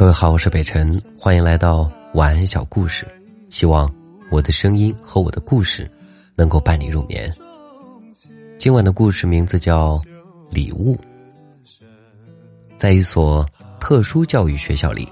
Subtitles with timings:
[0.00, 3.06] 各位好，我是北辰，欢迎来到晚安小故事。
[3.50, 3.94] 希望
[4.30, 5.86] 我的声音和我的故事
[6.34, 7.30] 能够伴你入眠。
[8.58, 9.98] 今晚的故事名字叫
[10.50, 10.96] 《礼物》。
[12.78, 13.44] 在一所
[13.78, 15.06] 特殊教育学校里，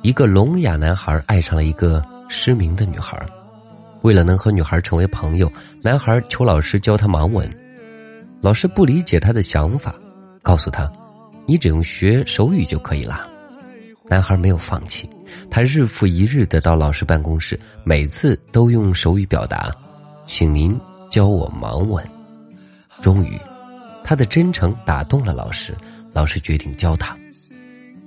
[0.00, 3.22] 一个聋哑男孩爱上了一个失明的女孩。
[4.00, 5.52] 为了能和女孩成为朋友，
[5.82, 7.46] 男孩求老师教他盲文。
[8.40, 9.94] 老师不理解他的想法，
[10.40, 10.90] 告诉他
[11.44, 13.28] ：“你只用学手语就可以了。”
[14.12, 15.08] 男孩没有放弃，
[15.50, 19.74] 他日复一日的到老师办公室，每次都用手语表达
[20.28, 20.78] ：“请您
[21.10, 22.06] 教我盲文。”
[23.00, 23.40] 终于，
[24.04, 25.74] 他的真诚打动了老师，
[26.12, 27.16] 老师决定教他。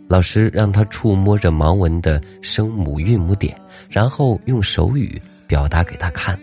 [0.08, 3.59] 老师让他触摸着盲文的声母韵母点，
[3.90, 6.40] 然后用手语表达给他看。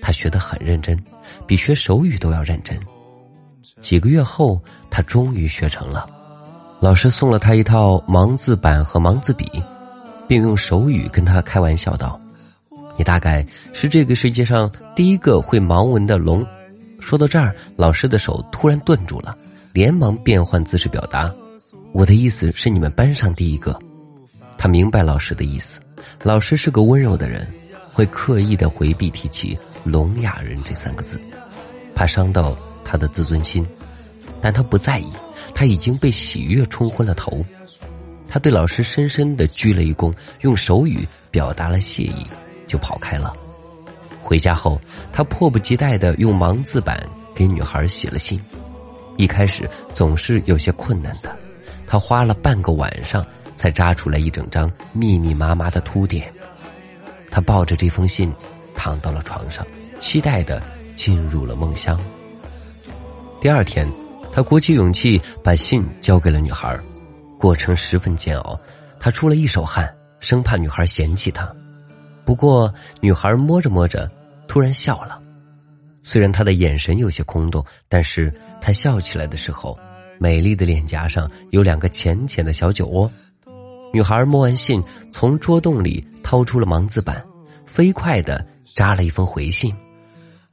[0.00, 0.98] 他学得很认真，
[1.46, 2.80] 比学手语都要认真。
[3.82, 4.58] 几个月后，
[4.88, 6.08] 他终于学成了。
[6.80, 9.46] 老师送了他一套盲字板和盲字笔，
[10.26, 12.18] 并用手语跟他开玩笑道
[12.96, 16.44] ：“你大概是这个世界上第一个会盲文的龙。”
[16.98, 19.36] 说到这儿，老师的手突然顿住了，
[19.74, 21.30] 连忙变换姿势表达
[21.92, 23.78] ：“我的意思是你们班上第一个。”
[24.56, 25.80] 他明白老师的意思，
[26.22, 27.46] 老师是个温柔的人，
[27.92, 31.20] 会刻意的回避提起“聋哑人”这三个字，
[31.94, 33.66] 怕伤到他的自尊心，
[34.40, 35.12] 但他不在意。
[35.54, 37.44] 他已经被喜悦冲昏了头，
[38.28, 42.26] 他对老师深深的鞠了一躬，用手语表达了谢意，
[42.66, 43.34] 就跑开了。
[44.22, 44.80] 回家后，
[45.12, 48.40] 他迫不及待的用盲字板给女孩写了信。
[49.16, 51.36] 一开始总是有些困难的，
[51.86, 56.32] 他花了半个晚上才扎出来一整张密密麻麻的凸点。
[57.30, 58.32] 他抱着这封信，
[58.74, 59.66] 躺到了床上，
[59.98, 60.62] 期待的
[60.94, 62.00] 进入了梦乡。
[63.40, 63.90] 第二天。
[64.32, 66.78] 他鼓起勇气把信交给了女孩，
[67.38, 68.58] 过程十分煎熬，
[68.98, 71.52] 他出了一手汗，生怕女孩嫌弃他。
[72.24, 74.08] 不过女孩摸着摸着，
[74.46, 75.20] 突然笑了。
[76.02, 79.78] 虽然她的眼神有些空洞，但是她笑起来的时候，
[80.18, 83.10] 美丽的脸颊上有两个浅浅的小酒窝。
[83.92, 87.24] 女孩摸完信，从桌洞里掏出了盲字板，
[87.66, 89.74] 飞快的扎了一封回信。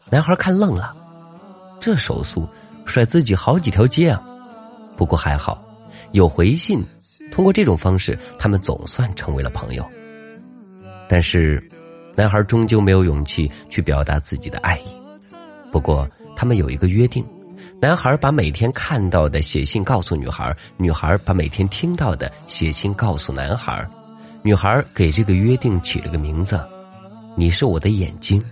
[0.10, 0.96] 男孩看愣了，
[1.80, 2.48] 这手速。
[2.88, 4.24] 甩自己好几条街啊！
[4.96, 5.64] 不过还好，
[6.14, 6.84] 有回信。
[7.32, 9.86] 通过这种方式，他们总算成为了朋友。
[11.08, 11.62] 但是，
[12.16, 14.88] 男孩终究没有勇气去表达自己的爱意。
[15.72, 17.24] 不过，他们有一个约定：
[17.82, 23.88] 男孩把每天看到的写信告诉女孩，女孩把每天听到的写信告诉男孩。
[24.42, 26.60] 女孩给这个约定起了个名字
[27.36, 28.44] ：“你是我的眼睛，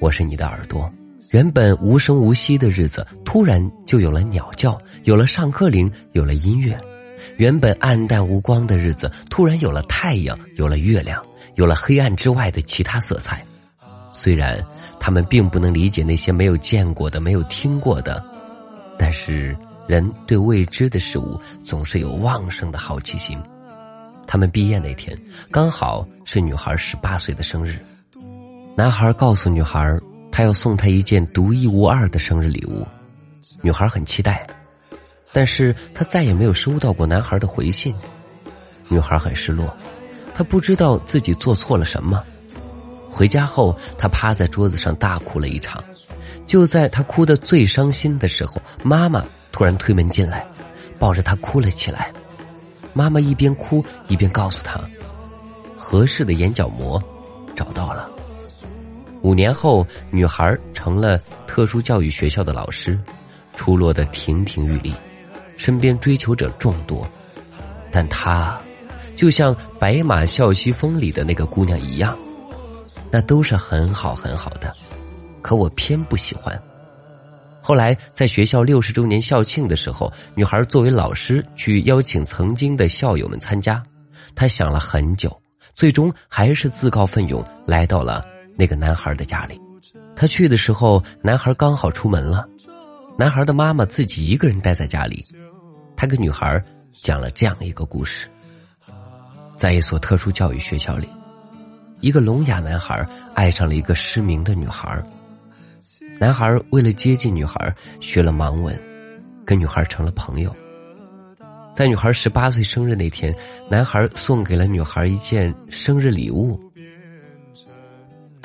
[0.00, 0.90] 我是你的耳朵。”
[1.30, 6.74] 原本无声无息的日子，突然就有了鸟叫，有了上课铃，有了音乐；
[7.36, 11.22] 原本暗淡无光的日子，突然有了太阳，有了月亮，
[11.56, 13.44] 有了黑暗之外的其他色彩。
[14.14, 14.64] 虽然
[14.98, 18.24] 他们并不能理解那些没有见过的、没有听过的，
[18.98, 19.54] 但是
[19.86, 23.38] 人对未知的事物总是有旺盛的好奇心。
[24.26, 25.16] 他们毕业那天，
[25.50, 27.78] 刚好是女孩十八岁的生日。
[28.74, 29.86] 男孩告诉女孩。
[30.38, 32.86] 他要送她一件独一无二的生日礼物，
[33.60, 34.46] 女孩很期待，
[35.32, 37.92] 但是她再也没有收到过男孩的回信，
[38.86, 39.76] 女孩很失落，
[40.36, 42.22] 她不知道自己做错了什么。
[43.10, 45.82] 回家后，她趴在桌子上大哭了一场。
[46.46, 50.46] 就在她哭得最伤心的时候，妈妈突然推门进来，
[51.00, 52.12] 抱着她哭了起来。
[52.92, 54.80] 妈妈一边哭一边告诉她，
[55.76, 57.02] 合适的眼角膜
[57.56, 58.08] 找到了。
[59.28, 62.98] 五年后，女孩成了特殊教育学校的老师，
[63.54, 64.90] 出落得亭亭玉立，
[65.58, 67.06] 身边追求者众多。
[67.92, 68.58] 但她，
[69.14, 72.18] 就像《白马啸西风》里的那个姑娘一样，
[73.10, 74.74] 那都是很好很好的，
[75.42, 76.58] 可我偏不喜欢。
[77.60, 83.82] 后来，在学校六十周年校庆的时候，女孩作为老师去邀请曾经的校友们参加，
[84.34, 85.38] 她想了很久，
[85.74, 88.24] 最终还是自告奋勇来到了。
[88.58, 89.56] 那个男孩的家里，
[90.16, 92.44] 他去的时候，男孩刚好出门了。
[93.16, 95.24] 男孩的妈妈自己一个人待在家里。
[95.96, 96.60] 他跟女孩
[96.92, 98.28] 讲了这样一个故事：
[99.56, 101.08] 在一所特殊教育学校里，
[102.00, 105.00] 一个聋哑男孩爱上了一个失明的女孩。
[106.18, 108.76] 男孩为了接近女孩，学了盲文，
[109.44, 110.52] 跟女孩成了朋友。
[111.76, 113.32] 在女孩十八岁生日那天，
[113.70, 116.60] 男孩送给了女孩一件生日礼物。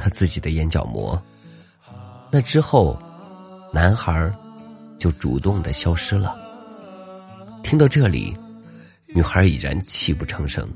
[0.04, 1.20] 他自己的眼角膜。
[2.30, 3.02] 那之后，
[3.72, 4.30] 男孩
[5.00, 6.36] 就主动的消失了。
[7.64, 8.36] 听到这里，
[9.16, 10.70] 女孩已然泣不成声。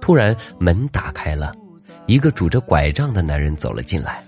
[0.00, 1.52] 突然，门打开了，
[2.06, 4.24] 一个拄着拐杖的男人走了进来。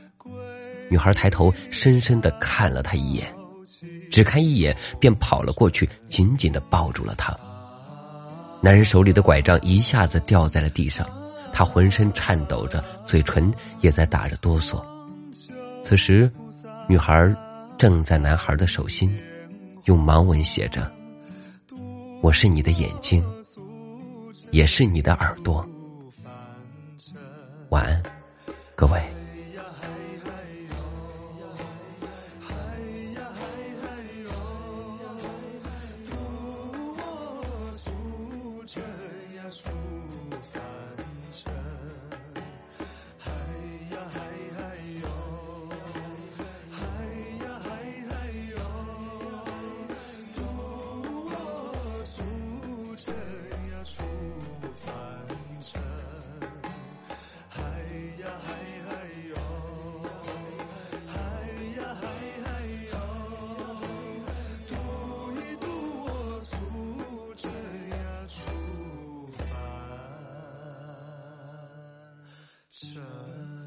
[0.90, 3.34] 女孩抬头，深深的看了他一眼，
[4.10, 7.34] 只看一眼便跑了过去，紧紧的抱住了他。
[8.60, 11.08] 男人手里的拐杖一下子掉在了地上，
[11.54, 14.82] 他浑身颤抖着，嘴唇也在打着哆嗦。
[15.84, 16.28] 此时，
[16.88, 17.32] 女孩
[17.78, 19.16] 正在男孩的手心，
[19.84, 20.90] 用盲文写着
[22.20, 23.24] ：“我是你的眼睛。”
[24.50, 25.64] 也是你的耳朵。
[27.70, 28.02] 晚安，
[28.76, 29.13] 各位。
[44.12, 44.20] 嗨
[44.56, 44.58] 嗨
[45.02, 45.04] 哟
[46.70, 46.78] 嗨
[47.44, 47.66] 呀嗨
[48.08, 48.12] 嗨
[48.50, 48.54] 哟
[50.34, 50.36] 渡
[51.26, 51.28] 我
[52.04, 52.12] 素
[52.96, 53.04] 贞
[53.84, 53.92] 出
[54.74, 54.84] 凡
[55.60, 55.80] 尘
[57.48, 57.60] 嗨
[58.20, 58.46] 呀嗨
[58.86, 58.90] 嗨
[59.30, 59.32] 哟
[61.06, 61.12] 嗨
[61.76, 62.04] 呀嗨
[62.44, 62.46] 嗨
[62.90, 62.94] 哟
[64.66, 64.72] 渡
[65.38, 65.64] 一渡
[66.04, 66.06] 我
[66.40, 66.52] 素
[67.34, 67.50] 贞
[68.28, 68.36] 出
[69.38, 69.48] 凡
[72.70, 73.63] 尘